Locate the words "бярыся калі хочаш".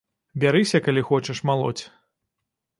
0.43-1.43